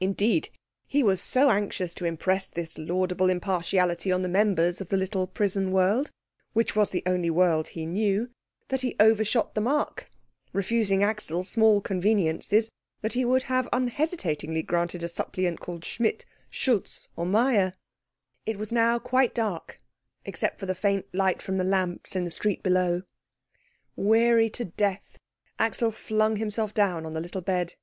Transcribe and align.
Indeed, 0.00 0.50
he 0.86 1.02
was 1.02 1.18
so 1.18 1.48
anxious 1.48 1.94
to 1.94 2.04
impress 2.04 2.50
this 2.50 2.76
laudable 2.76 3.30
impartiality 3.30 4.12
on 4.12 4.20
the 4.20 4.28
members 4.28 4.82
of 4.82 4.90
the 4.90 4.98
little 4.98 5.26
prison 5.26 5.72
world, 5.72 6.10
which 6.52 6.76
was 6.76 6.90
the 6.90 7.02
only 7.06 7.30
world 7.30 7.68
he 7.68 7.86
knew, 7.86 8.28
that 8.68 8.82
he 8.82 8.94
overshot 9.00 9.54
the 9.54 9.62
mark, 9.62 10.10
refusing 10.52 11.02
Axel 11.02 11.42
small 11.42 11.80
conveniences 11.80 12.70
that 13.00 13.14
he 13.14 13.24
would 13.24 13.44
have 13.44 13.66
unhesitatingly 13.72 14.60
granted 14.60 15.02
a 15.02 15.08
suppliant 15.08 15.58
called 15.58 15.86
Schmidt, 15.86 16.26
Schultz, 16.50 17.08
or 17.16 17.24
Meyer. 17.24 17.72
It 18.44 18.58
was 18.58 18.72
now 18.72 18.98
quite 18.98 19.34
dark, 19.34 19.80
except 20.26 20.60
for 20.60 20.66
the 20.66 20.74
faint 20.74 21.06
light 21.14 21.40
from 21.40 21.56
the 21.56 21.64
lamps 21.64 22.14
in 22.14 22.26
the 22.26 22.30
street 22.30 22.62
below. 22.62 23.04
Weary 23.96 24.50
to 24.50 24.66
death, 24.66 25.18
Axel 25.58 25.90
flung 25.92 26.36
himself 26.36 26.74
down 26.74 27.06
on 27.06 27.14
the 27.14 27.20
little 27.22 27.40
bed. 27.40 27.76